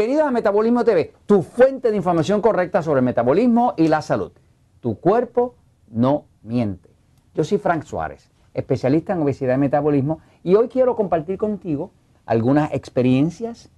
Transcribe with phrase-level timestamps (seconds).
[0.00, 4.32] Bienvenidos a Metabolismo TV, tu fuente de información correcta sobre el metabolismo y la salud.
[4.80, 5.56] Tu cuerpo
[5.90, 6.88] no miente.
[7.34, 11.90] Yo soy Frank Suárez, especialista en obesidad y metabolismo, y hoy quiero compartir contigo
[12.24, 13.68] algunas experiencias,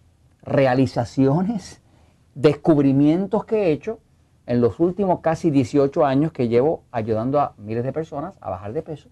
[0.45, 1.83] realizaciones,
[2.37, 3.99] descubrimientos que he hecho
[4.47, 8.75] en los últimos casi 18 años que llevo ayudando a miles de personas a bajar
[8.75, 9.09] de peso,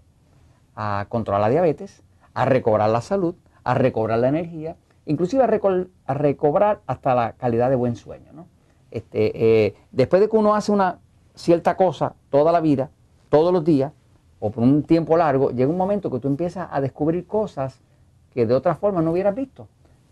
[0.77, 4.77] a controlar la diabetes, a recobrar la salud, a recobrar la energía
[5.11, 8.31] inclusive a, recobrar hasta la calidad de buen sueño.
[8.33, 8.47] ¿no?
[8.89, 10.99] Este, eh, después de que uno hace una
[11.35, 12.89] cierta cosa toda la vida,
[13.29, 13.91] todos los días,
[14.39, 17.79] o por un tiempo largo, llega un momento que tú empiezas a descubrir cosas
[18.33, 19.67] que de otra forma no hubieras visto.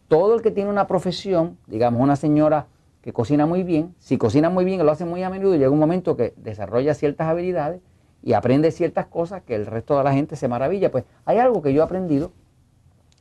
[0.07, 2.68] Todo el que tiene una profesión, digamos una señora
[3.02, 5.79] que cocina muy bien, si cocina muy bien lo hace muy a menudo, llega un
[5.79, 7.82] momento que desarrolla ciertas habilidades
[8.21, 10.91] y aprende ciertas cosas que el resto de la gente se maravilla.
[10.91, 12.32] Pues hay algo que yo he aprendido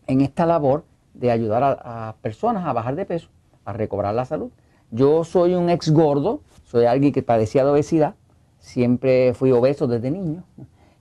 [0.07, 0.85] en esta labor
[1.19, 3.29] de ayudar a, personas a bajar de peso,
[3.65, 4.51] a recobrar la salud.
[4.91, 8.15] Yo soy un ex gordo, soy alguien que padecía de obesidad,
[8.59, 10.45] siempre fui obeso desde niño.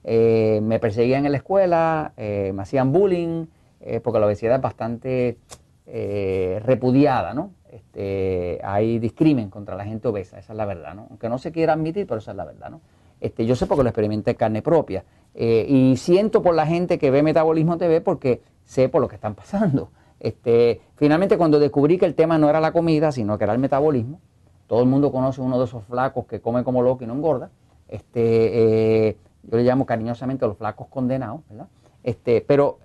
[0.04, 3.46] Eh, me perseguían en la escuela, eh, me hacían bullying,
[3.82, 5.38] eh, porque la obesidad es bastante
[5.86, 7.52] repudiada, ¿no?
[7.72, 11.08] Este, hay discrimen contra la gente obesa, esa es la verdad, ¿no?
[11.10, 12.82] Aunque no se quiera admitir, pero esa es la verdad, ¿no?
[13.22, 15.06] Este, yo sé porque lo experimenté en carne propia.
[15.34, 19.36] y siento por la gente que ve Metabolismo TV porque sé por lo que están
[19.36, 19.92] pasando.
[20.20, 23.60] Este, finalmente, cuando descubrí que el tema no era la comida, sino que era el
[23.60, 24.20] metabolismo,
[24.68, 27.50] todo el mundo conoce uno de esos flacos que come como loco y no engorda.
[27.88, 31.68] Este, eh, yo le llamo cariñosamente a los flacos condenados, ¿verdad?
[32.04, 32.80] Este, pero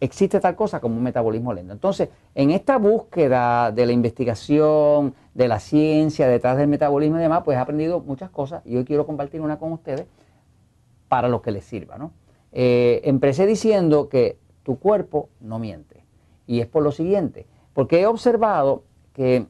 [0.00, 1.72] existe tal cosa como un metabolismo lento.
[1.72, 7.42] Entonces, en esta búsqueda de la investigación, de la ciencia detrás del metabolismo y demás,
[7.44, 10.06] pues he aprendido muchas cosas y hoy quiero compartir una con ustedes
[11.08, 11.98] para lo que les sirva.
[12.52, 16.02] Eh, empecé diciendo que tu cuerpo no miente.
[16.50, 19.46] Y es por lo siguiente, porque he observado que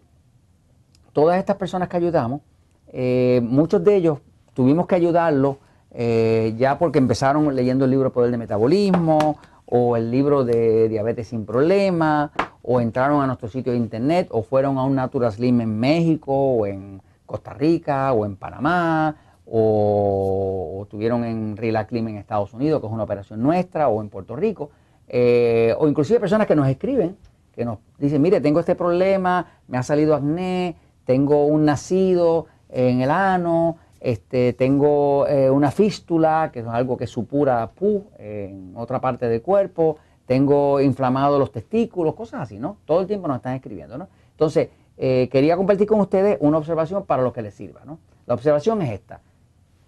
[1.15, 2.43] todas estas personas que ayudamos,
[2.88, 4.19] eh, muchos de ellos
[4.53, 5.56] tuvimos que ayudarlos
[5.93, 11.28] eh, ya porque empezaron leyendo el libro Poder de Metabolismo o el libro de Diabetes
[11.28, 15.62] sin Problema o entraron a nuestro sitio de internet o fueron a un Natural Slim
[15.62, 22.17] en México o en Costa Rica o en Panamá o, tuvieron en Relax Slim en
[22.19, 24.71] Estados Unidos, que es una operación nuestra, o en Puerto Rico.
[25.12, 27.16] Eh, o inclusive personas que nos escriben,
[27.53, 33.00] que nos dicen, mire, tengo este problema, me ha salido acné, tengo un nacido en
[33.00, 39.00] el ano, este, tengo eh, una fístula, que es algo que supura pu en otra
[39.00, 42.76] parte del cuerpo, tengo inflamados los testículos, cosas así, ¿no?
[42.84, 44.06] Todo el tiempo nos están escribiendo, ¿no?
[44.31, 47.99] Entonces, eh, quería compartir con ustedes una observación para lo que les sirva, ¿no?
[48.26, 49.20] La observación es esta,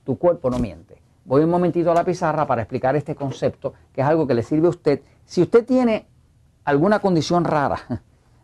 [0.03, 1.00] tu cuerpo no miente.
[1.25, 4.43] Voy un momentito a la pizarra para explicar este concepto, que es algo que le
[4.43, 5.00] sirve a usted.
[5.25, 6.06] Si usted tiene
[6.65, 7.78] alguna condición rara,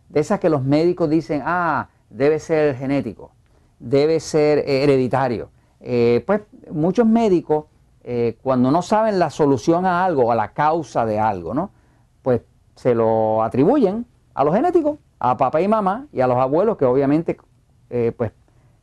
[0.09, 3.33] de esas que los médicos dicen, ah, debe ser genético,
[3.79, 5.51] debe ser eh, hereditario,
[5.81, 7.67] eh, pues muchos médicos,
[8.03, 11.71] eh, cuando no saben la solución a algo, a la causa de algo, ¿no?
[12.23, 12.41] Pues
[12.75, 16.85] se lo atribuyen a los genéticos, a papá y mamá y a los abuelos, que
[16.85, 17.37] obviamente,
[18.17, 18.33] pues,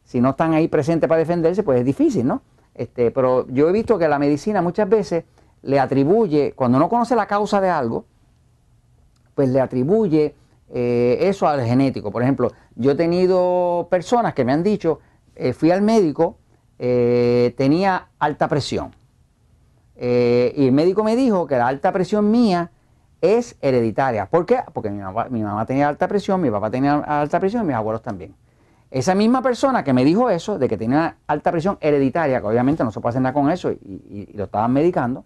[0.04, 2.42] si no están ahí presentes para defenderse, pues es difícil, ¿no?
[2.76, 5.24] Este, pero yo he visto que la medicina muchas veces
[5.66, 8.06] le atribuye, cuando no conoce la causa de algo,
[9.34, 10.36] pues le atribuye
[10.74, 12.12] eh, eso al genético.
[12.12, 15.00] Por ejemplo, yo he tenido personas que me han dicho,
[15.36, 16.38] eh, fui al médico,
[16.80, 18.92] eh, tenía alta presión.
[19.98, 22.72] y el médico me dijo que la alta presión mía
[23.22, 24.26] es hereditaria.
[24.26, 24.60] ¿Por qué?
[24.74, 27.76] Porque mi mamá, mi mamá tenía alta presión, mi papá tenía alta presión y mis
[27.76, 28.36] abuelos también.
[28.92, 32.84] Esa misma persona que me dijo eso, de que tenía alta presión hereditaria, que obviamente
[32.84, 35.26] no se puede hacer nada con eso y, lo estaban medicando,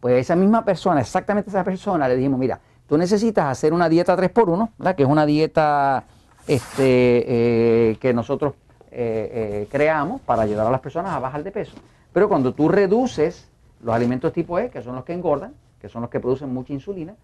[0.00, 4.16] pues esa misma persona, exactamente esa persona, le dijimos, mira, tú necesitas hacer una dieta
[4.16, 4.96] 3x1, ¿verdad?
[4.96, 6.04] que es una dieta
[6.46, 8.54] este, eh, que nosotros
[8.90, 9.30] eh,
[9.62, 11.76] eh, creamos para ayudar a las personas a bajar de peso.
[12.12, 13.48] Pero cuando tú reduces
[13.82, 16.72] los alimentos tipo E, que son los que engordan, que son los que producen mucha
[16.72, 17.14] insulina,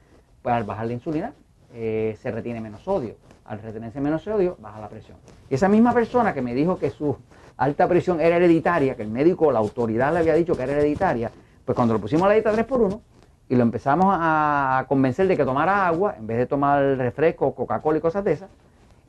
[0.43, 1.33] pues al bajar la insulina
[1.73, 5.19] se retiene menos sodio al retenerse menos sodio, baja la presión.
[5.51, 7.17] Y esa misma persona que me dijo que su
[7.57, 11.31] alta presión era hereditaria, que el médico, la autoridad le había dicho que era hereditaria,
[11.65, 13.01] pues cuando lo pusimos a la dieta 3x1
[13.49, 17.99] y lo empezamos a convencer de que tomara agua, en vez de tomar refresco, Coca-Cola
[17.99, 18.51] y cosas de esas,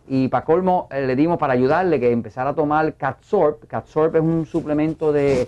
[0.08, 3.68] y para colmo eh, le dimos para ayudarle que empezara a tomar Catsorb.
[3.68, 5.48] Catsorb es un suplemento de,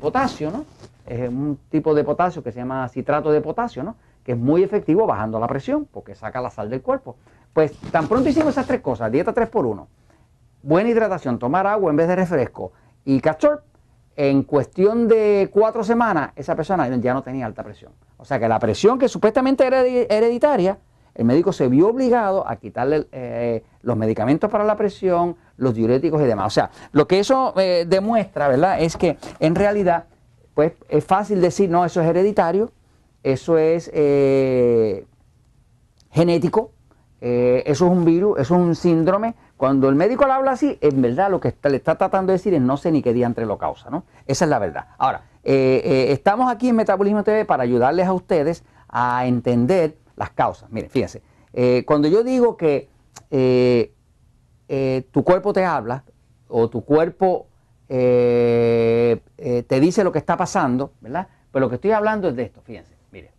[0.00, 0.64] potasio, ¿no?
[1.06, 3.96] Es un tipo de potasio que se llama citrato de potasio, ¿no?
[4.24, 7.16] Que es muy efectivo bajando la presión porque saca la sal del cuerpo.
[7.52, 9.86] Pues tan pronto hicimos esas tres cosas, dieta 3x1,
[10.62, 12.72] buena hidratación, tomar agua en vez de refresco
[13.04, 13.62] y castor,
[14.16, 17.92] en cuestión de cuatro semanas esa persona ya no tenía alta presión.
[18.16, 20.78] O sea que la presión que supuestamente era hereditaria,
[21.14, 26.20] el médico se vio obligado a quitarle eh, los medicamentos para la presión, los diuréticos
[26.22, 26.46] y demás.
[26.46, 28.80] O sea, lo que eso eh, demuestra, ¿verdad?
[28.80, 30.06] Es que en realidad,
[30.54, 32.72] pues es fácil decir, no, eso es hereditario,
[33.22, 35.06] eso es eh,
[36.10, 36.72] genético,
[37.20, 39.34] eso es un virus, eso es un síndrome.
[39.64, 42.52] Cuando el médico le habla así, en verdad lo que le está tratando de decir
[42.52, 44.04] es no sé ni qué entre lo causa, ¿no?
[44.26, 44.88] Esa es la verdad.
[44.98, 50.70] Ahora, estamos aquí en Metabolismo TV para ayudarles a ustedes a entender las causas.
[50.70, 51.22] Miren, fíjense,
[51.54, 52.90] eh, cuando yo digo que
[53.30, 53.94] eh,
[54.68, 56.04] eh, tu cuerpo te habla
[56.46, 57.46] o tu cuerpo
[57.88, 61.26] te dice lo que está pasando, ¿verdad?
[61.50, 63.30] Pues lo que estoy hablando es de esto, fíjense, miren.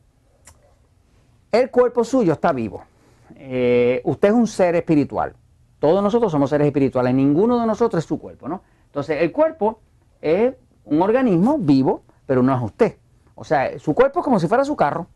[1.52, 2.84] El cuerpo suyo está vivo.
[3.30, 5.36] usted es un ser espiritual.
[5.80, 8.62] Todos nosotros somos seres espirituales, ninguno de nosotros es su cuerpo, ¿no?
[8.88, 9.80] Entonces, el cuerpo
[10.22, 10.54] es
[10.86, 12.98] un organismo vivo, pero no es usted.
[13.36, 15.08] O sea, su cuerpo es como si fuera su carro.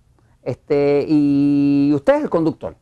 [0.43, 2.75] Este, y usted es el conductor.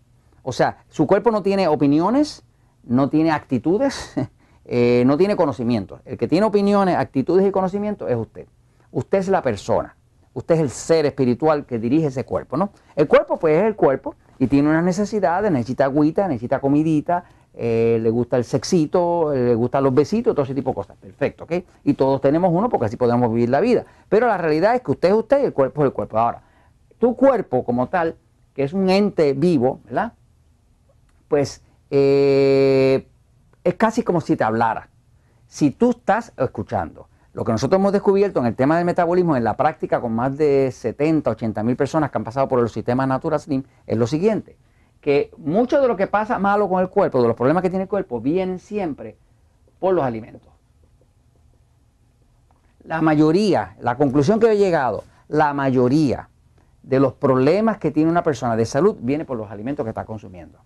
[0.43, 2.43] O sea, su cuerpo no tiene opiniones,
[2.83, 4.13] no tiene actitudes,
[4.65, 5.99] eh, no tiene conocimiento.
[6.05, 8.47] El que tiene opiniones, actitudes y conocimiento es usted.
[8.91, 9.95] Usted es la persona.
[10.33, 12.69] Usted es el ser espiritual que dirige ese cuerpo, ¿no?
[12.95, 17.23] El cuerpo, pues, es el cuerpo y tiene unas necesidades, necesita agüita, necesita comidita,
[17.59, 20.95] eh, le gusta el sexito, le gustan los besitos, todo ese tipo de cosas.
[20.97, 21.53] Perfecto, ¿ok?
[21.85, 23.85] Y todos tenemos uno porque así podemos vivir la vida.
[24.07, 26.19] Pero la realidad es que usted es usted y el cuerpo es el cuerpo.
[26.19, 26.43] Ahora,
[26.99, 28.15] tu cuerpo como tal,
[28.53, 30.13] que es un ente vivo, ¿verdad?
[31.27, 33.07] Pues eh,
[33.63, 34.89] es casi como si te hablara.
[35.47, 39.43] Si tú estás escuchando, lo que nosotros hemos descubierto en el tema del metabolismo en
[39.43, 43.07] la práctica con más de 70, 80 mil personas que han pasado por el sistema
[43.07, 44.57] Natura Slim es lo siguiente,
[45.07, 47.83] que mucho de lo que pasa malo con el cuerpo, de los problemas que tiene
[47.83, 49.15] el cuerpo, vienen siempre
[49.79, 50.51] por los alimentos.
[52.83, 56.27] La mayoría, la conclusión que he llegado, la mayoría
[56.83, 60.03] de los problemas que tiene una persona de salud viene por los alimentos que está
[60.03, 60.59] consumiendo.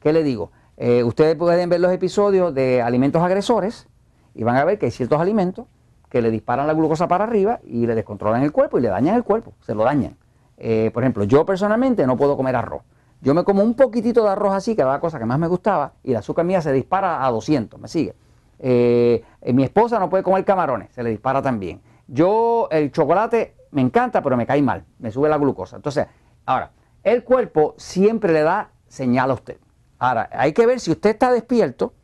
[0.00, 0.52] ¿Qué le digo?
[0.78, 3.88] Eh, ustedes pueden ver los episodios de alimentos agresores
[4.34, 5.66] y van a ver que hay ciertos alimentos
[6.08, 9.16] que le disparan la glucosa para arriba y le descontrolan el cuerpo y le dañan
[9.16, 10.16] el cuerpo, se lo dañan.
[10.56, 12.84] Eh, por ejemplo, yo personalmente no puedo comer arroz.
[13.22, 15.46] Yo me como un poquitito de arroz así, que era la cosa que más me
[15.46, 18.14] gustaba, y la azúcar mía se dispara a 200, ¿me sigue?
[18.58, 21.80] Eh, mi esposa no puede comer camarones, se le dispara también.
[22.08, 25.76] Yo el chocolate me encanta, pero me cae mal, me sube la glucosa.
[25.76, 26.06] Entonces,
[26.46, 26.72] ahora,
[27.04, 29.58] el cuerpo siempre le da señal a usted.
[29.98, 31.94] Ahora, hay que ver si usted está despierto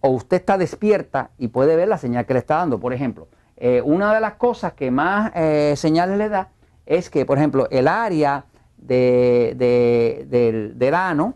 [0.00, 2.78] o usted está despierta y puede ver la señal que le está dando.
[2.78, 6.50] Por ejemplo, eh, una de las cosas que más eh, señales le da
[6.86, 8.44] es que, por ejemplo, el área
[8.78, 11.34] de, del, ano,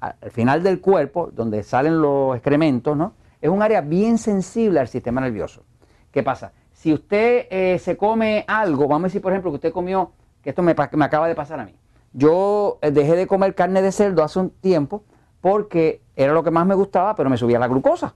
[0.00, 3.14] al final del cuerpo, donde salen los excrementos, ¿no?
[3.40, 5.62] Es un área bien sensible al sistema nervioso.
[6.10, 6.52] ¿Qué pasa?
[6.80, 10.12] si usted eh, se come algo, vamos a decir por ejemplo que usted comió,
[10.42, 11.74] que esto me, acaba de pasar a mí,
[12.14, 15.04] yo eh, dejé de comer carne de cerdo hace un tiempo
[15.42, 18.14] porque era lo que más me gustaba, pero me subía la glucosa.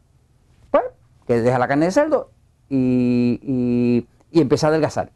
[0.71, 0.85] Pues,
[1.27, 2.31] que deja la carne de cerdo
[2.71, 5.13] y, y, y empieza a adelgazar.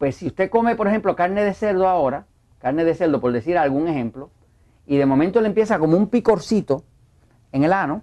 [0.00, 2.24] Pues si usted come, por ejemplo, carne de cerdo ahora,
[2.58, 4.30] carne de cerdo, por decir algún ejemplo,
[4.86, 6.84] y de momento le empieza como un picorcito
[7.52, 8.02] en el ano,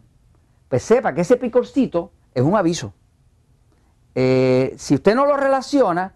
[0.70, 2.94] pues sepa que ese picorcito es un aviso.
[4.14, 6.14] Eh, si usted no lo relaciona,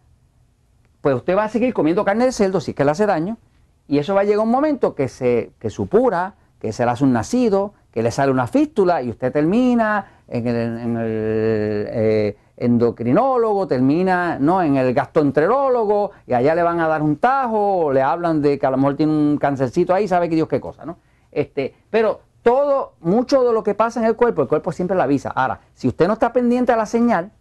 [1.01, 3.39] pues usted va a seguir comiendo carne de cerdo si es que le hace daño,
[3.88, 7.03] y eso va a llegar un momento que se que supura, que se le hace
[7.03, 14.38] un nacido, que le sale una fístula y usted termina en el, eh, endocrinólogo, termina
[14.39, 14.62] ¿no?
[14.62, 18.65] en el gastroenterólogo y allá le van a dar un tajo, le hablan de que
[18.65, 20.98] a lo mejor tiene un cancercito ahí, sabe que Dios qué cosa, ¿no?
[21.32, 25.03] Este, pero todo, mucho de lo que pasa en el cuerpo, el cuerpo siempre la
[25.03, 25.30] avisa.
[25.30, 27.32] Ahora, si usted no está pendiente a la señal,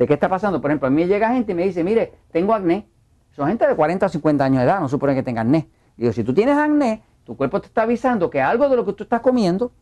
[0.00, 0.62] de qué está pasando.
[0.62, 2.88] Por ejemplo, a mí llega gente y me dice, mire, tengo acné.
[3.32, 5.68] Son gente de 40 o 50 años de edad, no supone que tengan acné.
[5.96, 8.94] digo, si tú tienes acné, tu cuerpo te está avisando que algo de lo que
[8.94, 9.72] tú estás comiendo,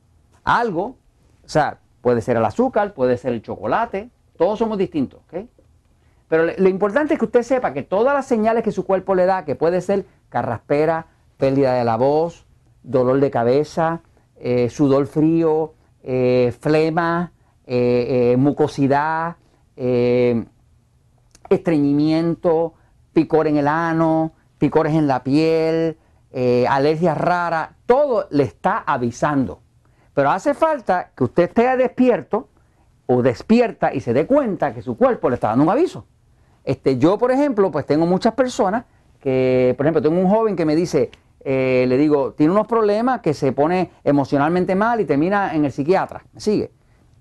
[0.43, 0.97] algo,
[1.45, 5.47] o sea, puede ser el azúcar, puede ser el chocolate, todos somos distintos, ¿ok?
[6.29, 9.27] Pero lo importante es que usted sepa que todas las señales que su cuerpo le
[9.27, 11.07] da, que puede ser carraspera,
[11.39, 12.47] pérdida de la voz,
[12.83, 14.03] dolor de cabeza,
[14.37, 17.33] eh, sudor frío, eh, flema,
[17.67, 19.37] eh, mucosidad,
[21.49, 22.75] estreñimiento,
[23.13, 25.97] picor en el ano, picores en la piel,
[26.69, 29.61] alergias raras, todo le está avisando.
[30.15, 32.49] Pero hace falta que usted esté despierto
[33.11, 36.05] o despierta y se dé cuenta que su cuerpo le está dando un aviso.
[36.63, 38.85] Este, yo, por ejemplo, pues tengo muchas personas
[39.19, 41.11] que, por ejemplo, tengo un joven que me dice,
[41.41, 45.73] eh, le digo, tiene unos problemas que se pone emocionalmente mal y termina en el
[45.73, 46.23] psiquiatra.
[46.35, 46.71] ¿Me sigue?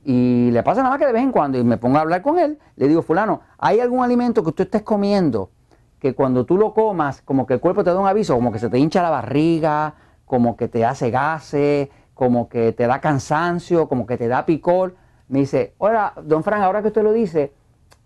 [0.03, 2.21] Y le pasa nada más que de vez en cuando, y me pongo a hablar
[2.21, 5.51] con él, le digo, fulano, ¿hay algún alimento que tú estés comiendo
[5.99, 8.59] que cuando tú lo comas, como que el cuerpo te da un aviso, como que
[8.59, 13.87] se te hincha la barriga, como que te hace gases, como que te da cansancio,
[13.87, 14.95] como que te da picor.
[15.29, 17.51] Me dice, hola, don Frank, ahora que usted lo dice,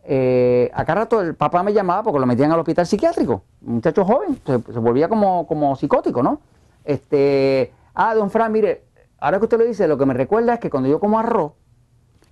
[0.03, 4.03] eh, acá rato el papá me llamaba porque lo metían al hospital psiquiátrico, un muchacho
[4.03, 6.39] joven, se, volvía como, como psicótico, ¿no?
[6.83, 8.85] Este, ah, don Frank, mire,
[9.19, 11.53] ahora que usted lo dice, lo que me recuerda es que cuando yo como arroz,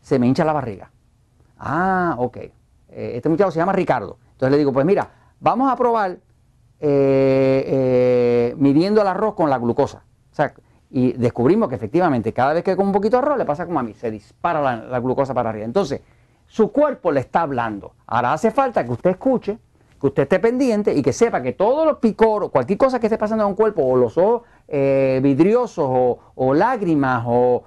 [0.01, 0.89] se me hincha la barriga.
[1.59, 2.37] Ah, ok.
[2.37, 2.51] Eh,
[2.87, 4.17] este muchacho se llama Ricardo.
[4.31, 6.17] Entonces le digo, pues mira, vamos a probar
[6.79, 10.03] eh, midiendo el arroz con la glucosa.
[10.31, 10.53] O sea,
[10.91, 13.79] y descubrimos que efectivamente cada vez que como un poquito de arroz le pasa como
[13.79, 15.65] a mí, se dispara la, glucosa para arriba.
[15.65, 16.01] Entonces,
[16.47, 17.93] su cuerpo le está hablando.
[18.07, 19.59] Ahora hace falta que usted escuche,
[20.01, 23.19] que usted esté pendiente y que sepa que todos los picoros, cualquier cosa que esté
[23.19, 27.63] pasando en un cuerpo, o los ojos eh, vidriosos, o, lágrimas, o,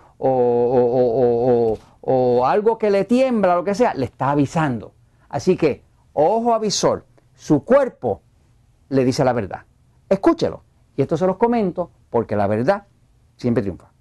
[2.01, 4.95] o, algo que le tiembla, lo que sea, le está avisando.
[5.29, 8.23] Así que, ojo avisor, su cuerpo
[8.89, 9.61] le dice la verdad.
[10.09, 10.65] Escúchelo.
[10.97, 12.87] Y esto se los comento porque la verdad
[13.37, 13.92] siempre triunfa.